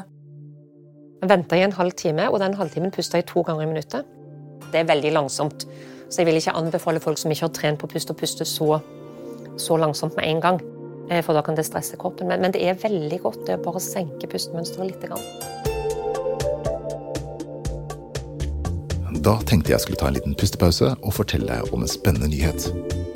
venta 1.21 1.57
i 1.57 1.63
en 1.65 1.73
halv 1.73 1.91
time, 1.97 2.29
og 2.29 2.39
den 2.39 2.53
halvtimen 2.53 2.91
pusta 2.93 3.17
jeg 3.17 3.27
to 3.29 3.41
ganger 3.41 3.65
i 3.65 3.69
minuttet. 3.69 4.05
Det 4.71 4.81
er 4.81 4.89
veldig 4.89 5.11
langsomt, 5.15 5.67
så 6.09 6.21
jeg 6.21 6.27
vil 6.29 6.39
ikke 6.39 6.55
anbefale 6.55 6.99
folk 6.99 7.17
som 7.17 7.31
ikke 7.31 7.47
har 7.47 7.53
trent 7.55 7.79
på 7.81 7.89
pust, 7.91 8.11
å 8.11 8.17
puste 8.17 8.45
så, 8.45 8.79
så 9.57 9.77
langsomt 9.79 10.15
med 10.19 10.27
en 10.27 10.41
gang. 10.43 10.61
Eh, 11.09 11.23
for 11.23 11.33
da 11.33 11.41
kan 11.41 11.55
det 11.55 11.65
stresse 11.65 11.97
kroppen. 11.99 12.27
Men, 12.27 12.41
men 12.43 12.51
det 12.53 12.63
er 12.67 12.79
veldig 12.81 13.19
godt 13.23 13.47
det 13.47 13.55
å 13.57 13.63
bare 13.63 13.79
senke 13.83 14.27
pustemønsteret 14.27 14.91
litt. 14.91 15.01
Grann. 15.07 15.23
Da 19.23 19.37
tenkte 19.47 19.73
jeg 19.73 19.83
skulle 19.83 19.99
ta 19.99 20.07
en 20.11 20.15
liten 20.19 20.35
pustepause 20.39 20.93
og 21.01 21.15
fortelle 21.15 21.47
deg 21.49 21.73
om 21.73 21.83
en 21.83 21.91
spennende 21.91 22.29
nyhet. 22.31 23.06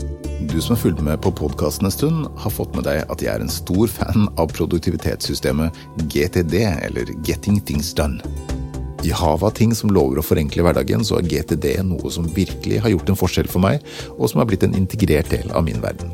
Du 0.52 0.62
som 0.62 0.76
har 0.76 0.82
fulgt 0.82 1.02
med 1.02 1.22
på 1.22 1.32
podkasten 1.32 1.86
en 1.86 1.92
stund, 1.92 2.28
har 2.38 2.52
fått 2.52 2.74
med 2.76 2.84
deg 2.84 3.06
at 3.08 3.22
jeg 3.24 3.32
er 3.32 3.40
en 3.40 3.52
stor 3.52 3.88
fan 3.88 4.26
av 4.36 4.50
produktivitetssystemet 4.52 5.78
GTD, 6.12 6.58
eller 6.88 7.12
Getting 7.24 7.62
Things 7.64 7.94
Done. 7.96 8.20
I 9.08 9.14
havet 9.16 9.46
av 9.48 9.54
ting 9.56 9.72
som 9.72 9.94
lover 9.96 10.20
å 10.20 10.26
forenkle 10.26 10.66
hverdagen, 10.66 11.06
så 11.08 11.22
er 11.22 11.30
GTD 11.32 11.70
noe 11.88 12.12
som 12.12 12.28
virkelig 12.36 12.82
har 12.84 12.92
gjort 12.92 13.14
en 13.14 13.20
forskjell 13.22 13.48
for 13.54 13.64
meg, 13.64 13.80
og 14.18 14.28
som 14.28 14.42
har 14.42 14.50
blitt 14.50 14.66
en 14.68 14.76
integrert 14.76 15.32
del 15.32 15.48
av 15.56 15.64
min 15.70 15.80
verden. 15.80 16.12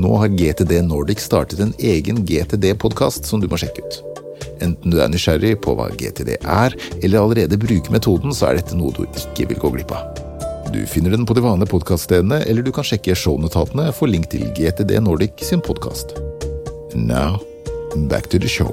Nå 0.00 0.14
har 0.22 0.32
GTD 0.32 0.80
Nordic 0.86 1.20
startet 1.20 1.60
en 1.60 1.74
egen 1.76 2.22
GTD-podkast 2.24 3.28
som 3.28 3.42
du 3.44 3.50
må 3.52 3.60
sjekke 3.60 3.84
ut. 3.84 4.00
Enten 4.64 4.96
du 4.96 4.96
er 4.96 5.12
nysgjerrig 5.12 5.58
på 5.60 5.76
hva 5.76 5.90
GTD 5.92 6.38
er, 6.40 6.78
eller 7.02 7.20
allerede 7.20 7.60
bruker 7.60 7.92
metoden, 7.92 8.32
så 8.32 8.48
er 8.48 8.62
dette 8.62 8.80
noe 8.80 8.96
du 8.96 9.04
ikke 9.04 9.50
vil 9.52 9.60
gå 9.60 9.74
glipp 9.76 9.92
av. 9.92 10.27
Du 10.72 10.86
finner 10.86 11.10
den 11.10 11.26
på 11.26 11.34
de 11.34 11.40
vanlige 11.40 11.70
podkaststedene, 11.70 12.42
eller 12.44 12.62
du 12.62 12.68
kan 12.76 12.84
sjekke 12.84 13.14
shownotatene 13.16 13.86
for 13.96 14.10
link 14.10 14.26
til 14.28 14.44
GTD 14.52 14.98
Nordic 15.00 15.40
sin 15.48 15.62
podkast. 15.64 16.12
Now, 16.92 17.38
back 18.10 18.28
to 18.28 18.36
the 18.36 18.50
show. 18.52 18.68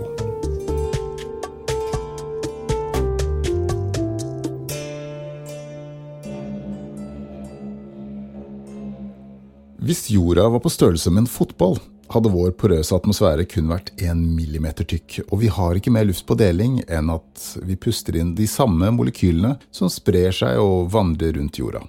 Hvis 9.79 10.09
jorda 10.11 10.49
var 10.49 10.59
på 10.59 10.73
størrelse 10.73 11.13
med 11.13 11.23
en 11.23 11.31
fotball, 11.31 11.79
hadde 12.13 12.31
vår 12.33 12.53
porøse 12.59 12.95
atmosfære 12.95 13.47
kun 13.49 13.71
vært 13.71 13.91
én 14.03 14.21
millimeter 14.35 14.87
tykk, 14.87 15.19
og 15.29 15.41
vi 15.41 15.49
har 15.51 15.77
ikke 15.77 15.93
mer 15.93 16.07
luft 16.07 16.25
på 16.27 16.37
deling 16.39 16.79
enn 16.85 17.11
at 17.13 17.45
vi 17.65 17.77
puster 17.79 18.17
inn 18.19 18.35
de 18.37 18.47
samme 18.49 18.91
molekylene 18.93 19.55
som 19.73 19.91
sprer 19.91 20.35
seg 20.35 20.61
og 20.61 20.89
vandrer 20.93 21.35
rundt 21.39 21.59
jorda. 21.59 21.83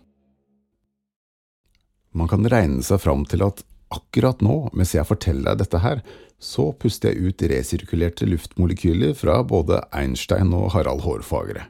Man 2.16 2.30
kan 2.32 2.48
regne 2.48 2.84
seg 2.86 3.02
fram 3.02 3.26
til 3.28 3.44
at 3.44 3.60
akkurat 3.92 4.40
nå, 4.42 4.70
mens 4.72 4.94
jeg 4.96 5.06
forteller 5.06 5.52
deg 5.52 5.66
dette 5.66 5.82
her, 5.84 6.02
så 6.42 6.70
puster 6.76 7.12
jeg 7.12 7.30
ut 7.30 7.46
resirkulerte 7.52 8.28
luftmolekyler 8.28 9.14
fra 9.16 9.42
både 9.46 9.82
Einstein 9.94 10.52
og 10.56 10.72
Harald 10.74 11.04
Hårfagre. 11.04 11.68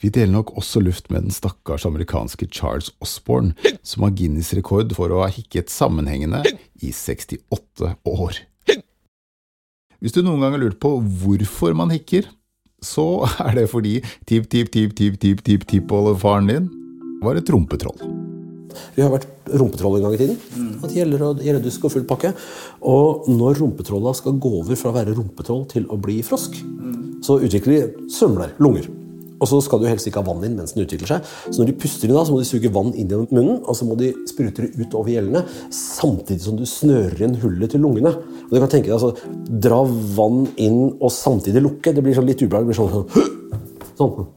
Vi 0.00 0.08
deler 0.08 0.32
nok 0.32 0.54
også 0.56 0.80
luft 0.80 1.10
med 1.12 1.26
den 1.26 1.34
stakkars 1.34 1.84
amerikanske 1.84 2.46
Charles 2.48 2.88
Osborne, 3.04 3.52
som 3.84 4.06
har 4.06 4.14
Guinness-rekord 4.16 4.94
for 4.96 5.12
å 5.12 5.20
ha 5.24 5.28
hikket 5.32 5.72
sammenhengende 5.72 6.40
i 6.80 6.92
68 6.96 7.90
år. 8.08 8.38
Hvis 10.00 10.14
du 10.16 10.22
noen 10.24 10.40
gang 10.40 10.56
har 10.56 10.62
lurt 10.62 10.80
på 10.80 11.04
hvorfor 11.04 11.76
man 11.76 11.92
hikker, 11.92 12.24
så 12.80 13.28
er 13.44 13.52
det 13.58 13.66
fordi 13.68 14.00
tip-tip-tip-tip-tip-tip-tipoldefaren 14.30 16.48
din 16.48 16.70
var 17.20 17.36
et 17.36 17.44
rumpetroll. 17.52 18.00
Vi 18.94 19.02
har 19.04 19.10
vært 19.12 19.28
rumpetroll 19.52 19.98
en 19.98 20.04
gang 20.06 20.14
i 20.16 20.22
tiden. 20.22 20.38
At 20.80 20.96
gjelder 20.96 21.20
og 21.26 21.42
gjelledusk 21.44 21.84
og 21.84 21.92
full 21.92 22.08
pakke. 22.08 22.32
Og 22.88 23.28
når 23.28 23.60
rumpetrolla 23.60 24.16
skal 24.16 24.40
gå 24.40 24.52
over 24.62 24.72
fra 24.80 24.88
å 24.92 24.96
være 24.96 25.16
rumpetroll 25.18 25.68
til 25.68 25.84
å 25.92 26.00
bli 26.00 26.24
frosk, 26.24 26.56
så 27.20 27.36
utvikler 27.44 27.76
de 27.76 28.08
svømler, 28.14 28.56
lunger. 28.62 28.99
Og 29.40 29.48
så 29.48 29.60
skal 29.64 29.80
du 29.80 29.88
helst 29.88 30.08
ikke 30.08 30.20
ha 30.20 30.28
vann 30.28 30.44
inn 30.46 30.56
mens 30.58 30.74
den 30.76 30.84
utvikler 30.84 31.14
seg. 31.14 31.30
Så 31.48 31.56
når 31.60 31.70
de 31.70 31.76
puster 31.80 32.08
inn, 32.08 32.16
da, 32.16 32.24
så 32.28 32.34
må 32.34 32.42
de 32.42 32.48
suge 32.48 32.72
vann 32.74 32.92
inn 32.92 33.08
gjennom 33.08 33.30
munnen, 33.32 33.60
og 33.64 33.78
så 33.78 33.88
må 33.88 33.96
de 34.00 34.12
sprute 34.28 34.66
det 34.66 34.72
ut 34.76 34.96
over 34.98 35.12
gjellene, 35.14 35.44
samtidig 35.74 36.44
som 36.44 36.58
du 36.58 36.66
snører 36.68 37.24
inn 37.26 37.38
hullet 37.42 37.72
til 37.72 37.84
lungene. 37.84 38.12
Og 38.46 38.52
du 38.52 38.60
kan 38.60 38.72
tenke 38.72 38.90
deg 38.90 38.98
altså, 38.98 39.14
Dra 39.60 39.80
vann 40.16 40.44
inn 40.60 40.82
og 41.00 41.10
samtidig 41.14 41.62
lukke. 41.64 41.94
Det 41.96 42.04
blir 42.04 42.16
sånn 42.16 42.28
litt 42.28 42.42
ubehagelig. 42.44 42.70
Blir 42.70 42.78
sånn, 42.78 43.08
sånn. 43.98 44.28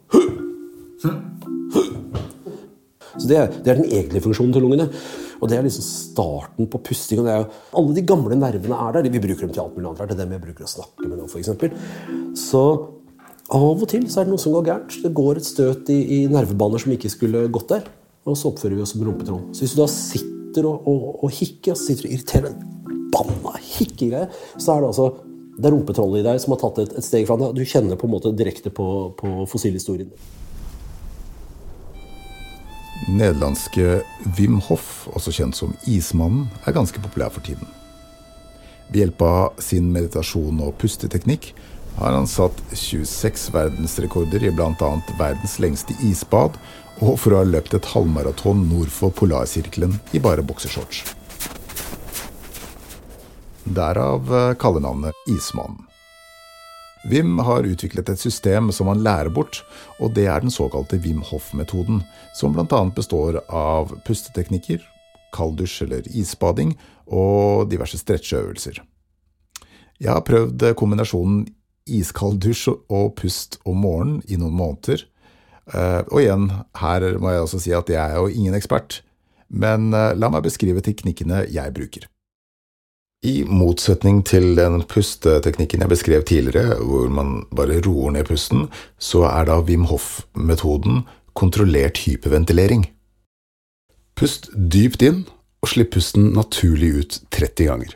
Så 3.14 3.30
det 3.30 3.38
det 3.64 3.72
er 3.72 3.78
den 3.78 3.92
egentlige 3.92 4.24
funksjonen 4.26 4.56
til 4.56 4.66
lungene. 4.66 4.90
Og 5.44 5.50
det 5.52 5.58
er 5.58 5.66
liksom 5.66 5.84
starten 5.84 6.70
på 6.72 6.80
pusting. 6.88 7.20
og 7.20 7.26
det 7.28 7.34
er 7.34 7.40
jo, 7.44 7.48
Alle 7.80 7.96
de 7.96 8.02
gamle 8.08 8.36
nervene 8.40 8.80
er 8.88 8.92
der. 8.94 9.10
Vi 9.12 9.20
bruker 9.20 9.46
dem 9.46 9.54
til 9.54 9.64
alt 9.64 9.76
mulig 9.76 9.90
annet. 9.90 10.08
Det 10.08 10.16
er 10.16 10.24
dem 10.24 10.32
jeg 10.32 10.42
bruker 10.46 10.64
å 10.64 10.72
snakke 10.72 11.08
med 11.08 11.18
nå, 11.20 11.28
f.eks. 11.28 11.50
Så 12.40 12.64
av 13.54 13.84
og 13.84 13.90
til 13.90 14.06
så 14.10 14.22
er 14.22 14.28
det 14.28 14.34
noe 14.34 14.42
som 14.42 14.56
går 14.56 14.66
gærent. 14.70 14.96
Det 15.04 15.14
går 15.16 15.40
et 15.40 15.48
støt 15.48 15.92
i, 15.94 16.00
i 16.18 16.20
nervebaner 16.32 16.82
som 16.82 16.94
ikke 16.96 17.12
skulle 17.12 17.46
gått 17.54 17.74
der. 17.76 17.88
Og 18.26 18.38
så 18.40 18.50
oppfører 18.50 18.78
vi 18.78 18.86
oss 18.86 18.94
som 18.96 19.04
rumpetroll. 19.06 19.50
Så 19.54 19.66
hvis 19.66 19.76
du 19.76 19.82
da 19.82 19.90
sitter 19.92 20.70
og, 20.70 20.88
og, 20.90 21.08
og 21.26 21.34
hikker, 21.34 21.76
og 21.76 21.82
sitter 21.82 22.08
og 22.08 22.16
irriterer 22.16 22.50
en 22.50 23.10
banna 23.14 23.54
hikkegreie, 23.60 24.30
så 24.58 24.76
er 24.76 24.84
det 24.84 24.92
altså 24.94 25.10
det 25.54 25.70
rumpetrollet 25.70 26.24
i 26.24 26.26
deg 26.26 26.40
som 26.42 26.56
har 26.56 26.64
tatt 26.64 26.80
et, 26.82 26.96
et 26.98 27.06
steg 27.06 27.28
fra 27.30 27.38
deg. 27.42 27.54
Du 27.58 27.68
kjenner 27.68 28.00
på 28.00 28.08
en 28.10 28.16
måte 28.16 28.32
direkte 28.38 28.74
på, 28.74 28.88
på 29.20 29.36
fossilhistorien. 29.52 30.10
Nederlandske 33.12 34.00
Wim 34.38 34.62
Hoff, 34.70 35.06
også 35.12 35.34
kjent 35.36 35.60
som 35.60 35.76
Ismannen, 35.90 36.48
er 36.64 36.76
ganske 36.76 37.02
populær 37.04 37.34
for 37.36 37.46
tiden. 37.46 37.68
Ved 38.90 39.04
hjelp 39.04 39.24
av 39.28 39.62
sin 39.62 39.92
meditasjon 39.94 40.62
og 40.64 40.78
pusteteknikk 40.82 41.52
har 41.98 42.14
han 42.14 42.28
satt 42.28 42.58
26 42.74 43.50
verdensrekorder 43.54 44.44
i 44.44 44.52
bl.a. 44.52 44.92
verdens 45.20 45.60
lengste 45.62 45.96
isbad 46.02 46.58
og 47.02 47.18
for 47.20 47.34
å 47.34 47.42
ha 47.42 47.48
løpt 47.48 47.76
et 47.78 47.90
halvmaraton 47.94 48.66
nord 48.70 48.92
for 48.94 49.14
polarsirkelen 49.16 49.98
i 50.14 50.22
bare 50.24 50.46
boksershorts. 50.46 51.04
Derav 53.64 54.34
eh, 54.34 54.54
kallenavnet 54.60 55.16
Ismannen. 55.32 55.88
Wim 57.04 57.40
har 57.44 57.68
utviklet 57.68 58.10
et 58.14 58.20
system 58.20 58.70
som 58.72 58.88
han 58.88 59.02
lærer 59.04 59.32
bort, 59.34 59.60
og 60.00 60.14
det 60.16 60.28
er 60.32 60.40
den 60.40 60.54
såkalte 60.54 61.02
Wim 61.04 61.20
Hoff-metoden, 61.28 62.00
som 62.36 62.56
bl.a. 62.56 62.80
består 62.96 63.42
av 63.52 63.92
pusteteknikker, 64.08 64.80
kalddusj 65.36 65.82
eller 65.84 66.08
isbading 66.16 66.78
og 67.12 67.68
diverse 67.72 68.00
stretcheøvelser. 68.00 68.80
Jeg 70.00 70.12
har 70.12 70.24
prøvd 70.24 70.70
kombinasjonen 70.80 71.44
iskald 71.90 72.42
dusj 72.44 72.70
og 72.74 73.14
pust 73.20 73.60
om 73.68 73.84
morgenen 73.84 74.22
i 74.28 74.38
noen 74.40 74.56
måneder. 74.58 75.04
Eh, 75.72 76.02
og 76.10 76.20
igjen, 76.22 76.50
her 76.80 77.06
må 77.20 77.34
jeg 77.34 77.46
også 77.46 77.62
si 77.64 77.76
at 77.76 77.92
jeg 77.92 78.02
er 78.02 78.20
jo 78.20 78.32
ingen 78.32 78.56
ekspert, 78.58 79.02
men 79.50 79.94
eh, 79.96 80.12
la 80.18 80.30
meg 80.32 80.44
beskrive 80.46 80.84
teknikkene 80.84 81.46
jeg 81.52 81.76
bruker. 81.76 82.08
I 83.24 83.46
motsetning 83.48 84.20
til 84.28 84.50
den 84.58 84.82
pusteteknikken 84.92 85.86
jeg 85.86 85.92
beskrev 85.94 86.26
tidligere, 86.28 86.76
hvor 86.84 87.08
man 87.08 87.46
bare 87.56 87.80
roer 87.86 88.12
ned 88.12 88.28
pusten, 88.28 88.68
så 89.00 89.24
er 89.30 89.48
da 89.48 89.62
Wim 89.64 89.88
Hoff-metoden 89.88 91.06
kontrollert 91.34 92.04
hyperventilering. 92.04 92.90
Pust 94.20 94.52
dypt 94.52 95.02
inn, 95.08 95.24
og 95.64 95.72
slipp 95.72 95.94
pusten 95.96 96.34
naturlig 96.36 96.92
ut 97.00 97.22
30 97.32 97.70
ganger. 97.72 97.96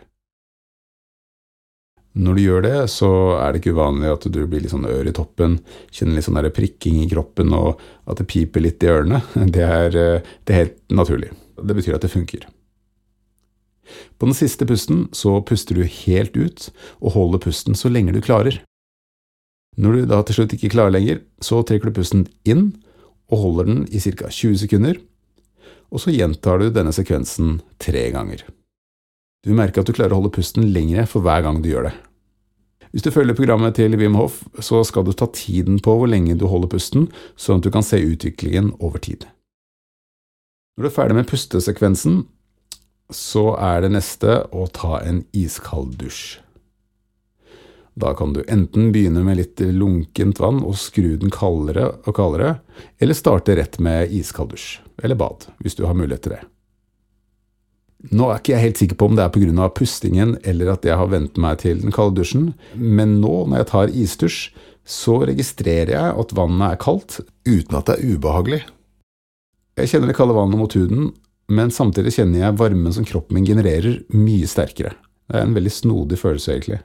Når 2.17 2.37
du 2.37 2.41
gjør 2.41 2.63
det, 2.65 2.75
så 2.89 3.09
er 3.37 3.53
det 3.53 3.61
ikke 3.61 3.75
uvanlig 3.77 4.09
at 4.09 4.25
du 4.33 4.39
blir 4.49 4.63
litt 4.63 4.73
sånn 4.73 4.87
ør 4.89 5.09
i 5.09 5.13
toppen, 5.13 5.59
kjenner 5.93 6.17
litt 6.17 6.25
sånn 6.25 6.39
der 6.39 6.49
prikking 6.55 7.03
i 7.03 7.09
kroppen 7.11 7.53
og 7.53 7.81
at 8.09 8.17
det 8.17 8.29
piper 8.31 8.63
litt 8.63 8.83
i 8.83 8.89
ørene. 8.89 9.21
Det 9.57 9.65
er, 9.65 9.97
eh, 9.97 10.31
det 10.45 10.53
er 10.53 10.63
helt 10.63 10.79
naturlig. 10.89 11.29
Det 11.57 11.75
betyr 11.77 11.97
at 11.97 12.05
det 12.05 12.13
funker. 12.13 12.47
På 14.17 14.27
den 14.27 14.35
siste 14.37 14.65
pusten 14.67 15.05
så 15.15 15.37
puster 15.45 15.77
du 15.77 15.85
helt 15.85 16.35
ut 16.37 16.67
og 16.99 17.13
holder 17.15 17.43
pusten 17.45 17.77
så 17.77 17.91
lenge 17.91 18.15
du 18.15 18.21
klarer. 18.23 18.59
Når 19.77 19.93
du 19.93 20.09
da 20.09 20.23
til 20.25 20.39
slutt 20.39 20.57
ikke 20.57 20.73
klarer 20.73 20.95
lenger, 20.95 21.21
så 21.41 21.61
trekker 21.61 21.91
du 21.91 21.99
pusten 21.99 22.25
inn 22.49 22.71
og 23.29 23.43
holder 23.43 23.69
den 23.69 23.83
i 23.93 24.01
ca. 24.01 24.31
20 24.31 24.57
sekunder, 24.63 24.97
og 25.93 26.01
så 26.01 26.11
gjentar 26.11 26.59
du 26.59 26.71
denne 26.73 26.93
sekvensen 26.95 27.59
tre 27.79 28.07
ganger. 28.15 28.41
Du 29.47 29.53
merker 29.55 29.79
at 29.79 29.87
du 29.87 29.95
klarer 29.95 30.11
å 30.11 30.19
holde 30.19 30.33
pusten 30.35 30.65
lengre 30.75 31.05
for 31.07 31.23
hver 31.23 31.45
gang 31.45 31.61
du 31.63 31.69
gjør 31.71 31.87
det. 31.87 31.93
Hvis 32.91 33.05
du 33.05 33.13
følger 33.15 33.35
programmet 33.37 33.77
til 33.77 33.95
Wim 33.99 34.17
Hof, 34.19 34.41
så 34.59 34.81
skal 34.87 35.05
du 35.07 35.13
ta 35.15 35.27
tiden 35.31 35.79
på 35.83 35.93
hvor 35.95 36.09
lenge 36.11 36.35
du 36.39 36.47
holder 36.51 36.71
pusten, 36.71 37.07
sånn 37.39 37.61
at 37.61 37.67
du 37.67 37.71
kan 37.71 37.85
se 37.85 37.99
utviklingen 38.03 38.73
over 38.83 38.99
tid. 39.03 39.23
Når 40.75 40.83
du 40.83 40.89
er 40.89 40.95
ferdig 40.97 41.17
med 41.19 41.29
pustesekvensen, 41.29 42.25
så 43.13 43.53
er 43.55 43.85
det 43.85 43.93
neste 43.95 44.41
å 44.51 44.67
ta 44.67 44.99
en 44.99 45.23
iskald 45.35 45.95
dusj. 46.01 46.41
Da 47.97 48.11
kan 48.17 48.35
du 48.35 48.43
enten 48.51 48.91
begynne 48.93 49.23
med 49.25 49.39
litt 49.39 49.63
lunkent 49.63 50.41
vann 50.43 50.59
og 50.59 50.75
skru 50.77 51.15
den 51.17 51.31
kaldere 51.33 51.87
og 52.03 52.11
kaldere, 52.19 52.59
eller 52.99 53.17
starte 53.17 53.55
rett 53.57 53.79
med 53.81 54.11
iskald 54.13 54.51
dusj, 54.53 54.67
eller 55.01 55.17
bad, 55.17 55.47
hvis 55.63 55.79
du 55.79 55.87
har 55.87 55.97
mulighet 55.97 56.27
til 56.27 56.35
det. 56.35 56.43
Nå 58.15 58.29
er 58.29 58.39
ikke 58.39 58.53
jeg 58.53 58.63
helt 58.63 58.79
sikker 58.79 58.99
på 58.99 59.09
om 59.09 59.17
det 59.17 59.25
er 59.25 59.33
pga. 59.33 59.67
pustingen 59.69 60.37
eller 60.43 60.73
at 60.73 60.85
jeg 60.85 60.95
har 60.95 61.11
vent 61.11 61.37
meg 61.37 61.59
til 61.59 61.81
den 61.81 61.91
kalde 61.91 62.15
dusjen, 62.21 62.53
men 62.75 63.19
nå 63.21 63.45
når 63.47 63.57
jeg 63.57 63.69
tar 63.71 63.93
isdusj, 64.03 64.39
så 64.87 65.19
registrerer 65.27 65.91
jeg 65.91 66.15
at 66.21 66.35
vannet 66.35 66.71
er 66.71 66.79
kaldt 66.79 67.19
uten 67.43 67.75
at 67.75 67.89
det 67.89 67.97
er 67.97 68.15
ubehagelig. 68.15 68.61
Jeg 69.77 69.91
kjenner 69.91 70.07
det 70.07 70.15
kalde 70.17 70.37
vannet 70.37 70.57
mot 70.57 70.73
huden, 70.73 71.11
men 71.51 71.71
samtidig 71.71 72.15
kjenner 72.15 72.45
jeg 72.45 72.59
varmen 72.59 72.95
som 72.95 73.05
kroppen 73.07 73.35
min 73.35 73.47
genererer, 73.47 73.99
mye 74.15 74.47
sterkere. 74.47 74.95
Det 75.27 75.35
er 75.35 75.43
en 75.43 75.57
veldig 75.57 75.73
snodig 75.73 76.19
følelse, 76.19 76.53
egentlig. 76.55 76.79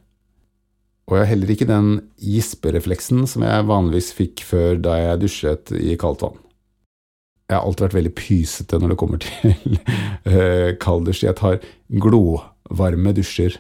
Og 1.07 1.17
jeg 1.17 1.25
har 1.25 1.31
heller 1.33 1.51
ikke 1.55 1.71
den 1.71 1.89
gisperefleksen 2.23 3.25
som 3.31 3.45
jeg 3.47 3.69
vanligvis 3.71 4.13
fikk 4.19 4.43
før 4.47 4.79
da 4.83 4.99
jeg 4.99 5.23
dusjet 5.23 5.73
i 5.79 5.97
kaldt 5.99 6.23
vann. 6.27 6.39
Jeg 7.53 7.59
har 7.59 7.69
alltid 7.69 7.85
vært 7.87 7.99
veldig 7.99 8.15
pysete 8.17 8.79
når 8.81 8.93
det 8.95 8.99
kommer 9.03 9.21
til 9.21 9.79
uh, 10.33 10.71
kalddusj. 10.81 11.27
Jeg 11.27 11.37
tar 11.37 11.59
glovarme 12.03 13.13
dusjer. 13.17 13.59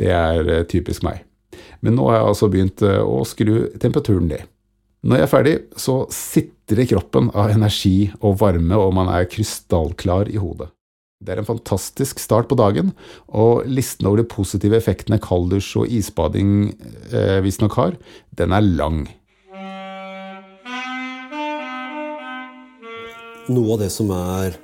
Det 0.00 0.10
er 0.10 0.48
uh, 0.48 0.62
typisk 0.66 1.06
meg. 1.06 1.22
Men 1.84 1.94
nå 1.96 2.08
har 2.08 2.18
jeg 2.18 2.32
altså 2.32 2.48
begynt 2.50 2.82
uh, 2.82 2.98
å 3.06 3.22
skru 3.28 3.54
temperaturen 3.78 4.26
ned. 4.32 4.48
Når 5.06 5.16
jeg 5.16 5.24
er 5.24 5.32
ferdig, 5.32 5.54
så 5.80 5.94
sitter 6.12 6.84
kroppen 6.90 7.30
av 7.32 7.54
energi 7.54 8.10
og 8.18 8.36
varme, 8.42 8.76
og 8.76 8.92
man 8.98 9.08
er 9.14 9.30
krystallklar 9.30 10.28
i 10.28 10.42
hodet. 10.42 10.68
Det 11.20 11.34
er 11.34 11.40
en 11.40 11.48
fantastisk 11.48 12.20
start 12.20 12.48
på 12.48 12.56
dagen, 12.56 12.92
og 13.28 13.66
listen 13.68 14.08
over 14.08 14.22
de 14.22 14.28
positive 14.28 14.76
effektene 14.76 15.20
kalddusj 15.20 15.74
og 15.82 15.92
isbading 15.92 16.52
eh, 17.12 17.40
visstnok 17.44 17.76
har, 17.76 17.96
den 18.40 18.56
er 18.56 18.64
lang. 18.64 19.02
Noe 23.50 23.74
av 23.74 23.80
det 23.82 23.88
som 23.90 24.10
er 24.14 24.54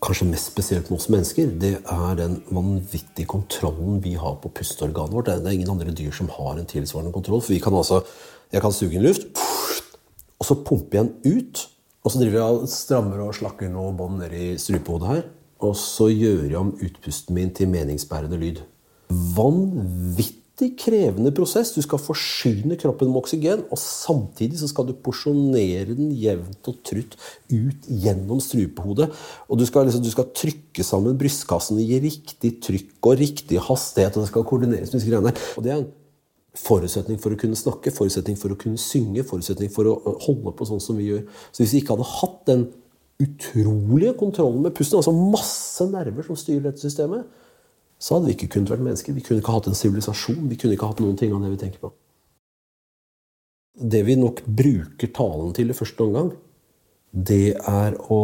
kanskje 0.00 0.28
mest 0.28 0.52
spesielt 0.52 0.90
med 0.90 1.00
oss 1.00 1.08
mennesker, 1.10 1.48
det 1.58 1.72
er 1.80 2.12
den 2.20 2.36
vanvittige 2.54 3.26
kontrollen 3.28 3.98
vi 4.04 4.12
har 4.20 4.36
på 4.38 4.52
pusteorganet 4.54 5.16
vårt. 5.16 5.26
Det 5.32 5.50
er 5.50 5.56
ingen 5.56 5.72
andre 5.72 5.90
dyr 5.90 6.14
som 6.14 6.30
har 6.36 6.60
en 6.60 6.68
tilsvarende 6.70 7.10
kontroll. 7.12 7.42
For 7.42 7.56
vi 7.56 7.58
kan 7.62 7.74
altså, 7.74 8.04
jeg 8.54 8.62
kan 8.62 8.74
suge 8.76 8.94
inn 8.94 9.02
luft, 9.02 9.26
og 10.38 10.46
så 10.46 10.56
pumper 10.62 11.00
jeg 11.00 11.10
den 11.10 11.40
ut. 11.40 11.64
Og 12.00 12.14
så 12.14 12.22
driver 12.22 12.38
jeg 12.38 12.70
strammer 12.72 13.24
og 13.26 13.34
slakker 13.36 13.72
noe 13.72 13.90
bånd 13.98 14.22
nedi 14.22 14.54
strupehodet 14.60 15.10
her. 15.10 15.24
Og 15.66 15.74
så 15.76 16.06
gjør 16.08 16.46
jeg 16.46 16.60
om 16.60 16.70
utpusten 16.78 17.36
min 17.36 17.50
til 17.56 17.68
meningsbærende 17.72 18.38
lyd. 18.40 18.62
Vanvittig 19.10 20.39
krevende 20.78 21.32
prosess. 21.34 21.72
Du 21.74 21.80
skal 21.84 22.00
forsyne 22.02 22.76
kroppen 22.80 23.08
med 23.10 23.20
oksygen, 23.22 23.62
og 23.72 23.80
samtidig 23.80 24.60
så 24.60 24.68
skal 24.70 24.88
du 24.88 24.92
porsjonere 25.06 25.94
den 25.96 26.10
jevnt 26.20 26.68
og 26.70 26.82
trutt 26.86 27.16
ut 27.50 27.88
gjennom 27.88 28.42
strupehodet. 28.44 29.08
Og 29.48 29.60
du 29.60 29.64
skal, 29.68 29.88
liksom, 29.88 30.04
du 30.04 30.12
skal 30.12 30.28
trykke 30.36 30.84
sammen 30.86 31.16
brystkassen 31.20 31.80
i 31.80 32.02
riktig 32.02 32.58
trykk 32.66 33.10
og 33.12 33.22
riktig 33.22 33.62
hastighet. 33.70 34.16
og 34.16 34.26
det 34.26 34.32
skal 34.32 34.46
koordineres 34.50 34.92
med 34.92 35.00
disse 35.00 35.10
greiene. 35.10 35.34
Og 35.56 35.64
det 35.64 35.72
er 35.72 35.80
en 35.80 35.88
forutsetning 36.60 37.20
for 37.22 37.32
å 37.32 37.40
kunne 37.40 37.58
snakke, 37.58 37.94
forutsetning 37.94 38.36
for 38.38 38.52
å 38.52 38.58
kunne 38.60 38.80
synge, 38.80 39.24
forutsetning 39.26 39.70
for 39.72 39.88
å 39.88 39.96
holde 40.26 40.52
på 40.56 40.68
sånn 40.68 40.82
som 40.82 40.98
vi 41.00 41.08
gjør. 41.10 41.24
Så 41.50 41.62
hvis 41.62 41.76
vi 41.76 41.82
ikke 41.84 41.96
hadde 41.96 42.12
hatt 42.18 42.40
den 42.50 42.68
utrolige 43.20 44.14
kontrollen 44.18 44.64
med 44.64 44.74
pusten, 44.76 44.98
altså 44.98 45.12
masse 45.14 45.84
nerver 45.90 46.26
som 46.26 46.38
styrer 46.38 46.70
dette 46.70 46.82
systemet, 46.82 47.28
så 48.00 48.16
hadde 48.16 48.30
vi 48.30 48.36
ikke 48.38 48.52
kunnet 48.56 48.72
vært 48.72 48.84
mennesker. 48.84 49.16
Vi 49.16 49.24
kunne 49.24 49.42
ikke 49.42 49.54
hatt 49.54 49.68
en 49.68 49.76
sivilisasjon. 49.76 50.46
Vi 50.48 50.56
kunne 50.60 50.76
ikke 50.76 50.88
hatt 50.88 51.02
noen 51.04 51.18
ting 51.20 51.34
av 51.36 51.42
det 51.44 51.52
vi 51.52 51.60
tenker 51.60 51.82
på. 51.82 51.90
Det 53.80 54.00
vi 54.06 54.16
nok 54.18 54.40
bruker 54.44 55.12
talen 55.16 55.52
til 55.56 55.72
i 55.72 55.76
første 55.76 56.06
omgang, 56.06 56.30
det 57.10 57.56
er 57.66 57.96
å 58.14 58.20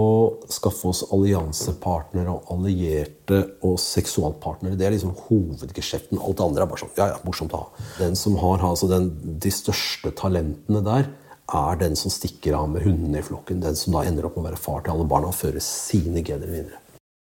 skaffe 0.52 0.92
oss 0.92 1.02
alliansepartnere 1.10 2.30
og 2.30 2.52
allierte 2.54 3.40
og 3.66 3.80
seksualpartnere. 3.82 4.78
Det 4.78 4.86
er 4.86 4.94
liksom 4.94 5.16
hovedgeskjeften. 5.26 6.20
Alt 6.22 6.38
det 6.38 6.46
andre 6.46 6.64
er 6.64 6.70
bare 6.70 6.82
sånn 6.84 6.94
ja, 6.94 7.10
ja, 7.10 7.20
morsomt 7.26 7.56
å 7.56 7.64
ha. 7.64 7.86
Den 7.98 8.14
som 8.18 8.38
har 8.40 8.62
altså 8.64 8.88
den, 8.90 9.10
de 9.42 9.52
største 9.52 10.14
talentene 10.16 10.84
der, 10.86 11.10
er 11.56 11.78
den 11.82 11.98
som 11.98 12.10
stikker 12.10 12.56
av 12.58 12.70
med 12.72 12.86
hundene 12.86 13.20
i 13.20 13.26
flokken. 13.26 13.60
Den 13.62 13.76
som 13.78 13.94
da 13.94 14.06
ender 14.06 14.26
opp 14.26 14.38
med 14.38 14.46
å 14.46 14.48
være 14.52 14.64
far 14.64 14.86
til 14.86 14.94
alle 14.94 15.10
barna 15.10 15.34
og 15.34 15.38
føre 15.38 15.62
sine 15.62 16.22
gener 16.26 16.50
videre. 16.50 16.80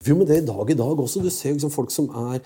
Jo, 0.08 0.15
men 0.15 0.27
det 0.29 0.38
er 0.38 0.46
dag 0.48 0.70
i 0.72 0.77
dag 0.79 1.00
også. 1.03 1.20
Du 1.20 1.27
ser 1.27 1.51
liksom 1.51 1.74
folk 1.74 1.91
som 1.91 2.06
er 2.32 2.39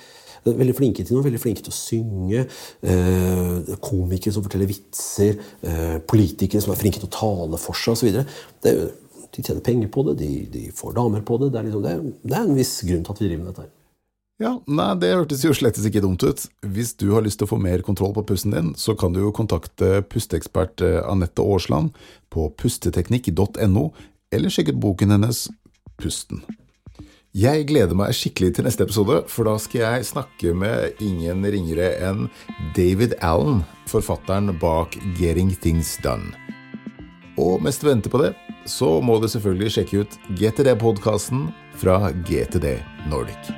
veldig 0.43 0.73
flinke 0.73 1.03
til 1.05 1.13
noe, 1.13 1.25
veldig 1.27 1.41
flinke 1.41 1.61
til 1.61 1.69
å 1.69 1.77
synge. 1.77 2.47
Eh, 2.81 3.75
komikere 3.83 4.33
som 4.33 4.45
forteller 4.45 4.71
vitser. 4.71 5.37
Eh, 5.61 5.99
politikere 6.09 6.63
som 6.63 6.73
er 6.73 6.79
flinke 6.79 6.97
til 6.97 7.11
å 7.11 7.13
tale 7.13 7.59
for 7.61 7.77
seg 7.77 7.93
osv. 7.93 8.23
De 8.63 9.43
tjener 9.45 9.61
penger 9.65 9.91
på 9.93 10.01
det, 10.07 10.17
de, 10.23 10.31
de 10.49 10.63
får 10.73 10.95
damer 10.97 11.21
på 11.25 11.37
det. 11.43 11.51
Det 11.53 11.61
er, 11.61 11.67
liksom, 11.67 11.85
det, 11.85 12.17
det 12.25 12.37
er, 12.39 12.47
en 12.47 12.57
viss 12.57 12.73
grunn 12.89 13.05
til 13.05 13.13
at 13.13 13.21
vi 13.21 13.29
driver 13.29 13.43
med 13.43 13.51
dette. 13.51 13.67
her. 13.67 13.71
Ja, 14.41 14.55
nei, 14.65 14.89
det 14.97 15.13
hørtes 15.13 15.45
jo 15.45 15.53
slettes 15.53 15.85
ikke 15.87 16.01
dumt 16.01 16.25
ut. 16.25 16.47
Hvis 16.73 16.95
du 16.97 17.11
har 17.13 17.21
lyst 17.21 17.37
til 17.37 17.45
å 17.45 17.53
få 17.53 17.61
mer 17.61 17.85
kontroll 17.85 18.15
på 18.17 18.25
pusten 18.33 18.57
din, 18.57 18.73
så 18.81 18.97
kan 18.97 19.13
du 19.13 19.21
jo 19.21 19.35
kontakte 19.35 20.01
pusteekspert 20.09 20.81
eh, 20.81 20.99
Anette 21.05 21.45
Aasland 21.45 21.93
på 22.33 22.49
pusteteknikk.no, 22.57 23.85
eller 24.33 24.57
sjekke 24.57 24.73
ut 24.73 24.81
boken 24.89 25.13
hennes 25.13 25.45
Pusten. 26.01 26.41
Jeg 27.33 27.63
gleder 27.65 27.97
meg 27.97 28.11
skikkelig 28.13 28.51
til 28.53 28.67
neste 28.67 28.85
episode, 28.85 29.15
for 29.25 29.49
da 29.49 29.55
skal 29.57 29.79
jeg 29.81 30.05
snakke 30.05 30.51
med 30.53 30.99
ingen 31.01 31.41
ringere 31.41 31.87
enn 32.05 32.27
David 32.77 33.15
Allen, 33.25 33.63
forfatteren 33.89 34.51
bak 34.61 34.93
Getting 35.17 35.49
Things 35.63 35.95
Done. 36.05 36.29
Og 37.41 37.57
mens 37.65 37.81
du 37.81 37.87
venter 37.87 38.13
på 38.13 38.21
det, 38.21 38.35
så 38.69 38.99
må 39.01 39.17
du 39.17 39.25
selvfølgelig 39.25 39.73
sjekke 39.73 40.03
ut 40.03 40.19
GTD-podkasten 40.37 41.47
fra 41.81 42.13
GTD 42.29 42.77
Nordic. 43.09 43.49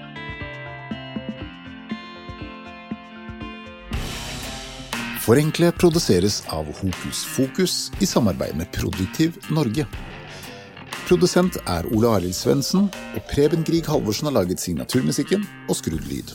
Forenkle 5.28 5.76
produseres 5.76 6.46
av 6.48 6.72
Hokus 6.80 7.28
Fokus 7.36 7.80
i 8.00 8.08
samarbeid 8.08 8.56
med 8.56 8.72
Produktiv 8.72 9.36
Norge. 9.52 9.84
Produsent 11.06 11.60
er 11.70 11.86
Ole 11.94 12.10
Arild 12.10 12.34
Svendsen, 12.34 12.88
og 12.90 13.28
Preben 13.30 13.62
Grieg 13.62 13.86
Halvorsen 13.86 14.26
har 14.26 14.34
laget 14.40 14.64
signaturmusikken 14.64 15.46
og 15.70 15.78
skrudd 15.78 16.02
lyd. 16.10 16.34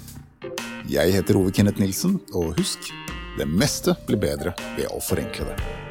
Jeg 0.87 1.11
heter 1.17 1.41
Ove 1.41 1.51
Kenneth 1.51 1.83
Nilsen, 1.83 2.21
og 2.31 2.55
husk, 2.55 2.93
det 3.35 3.51
meste 3.51 3.99
blir 4.07 4.23
bedre 4.23 4.55
ved 4.79 4.87
å 4.95 5.03
forenkle 5.03 5.51
det. 5.51 5.90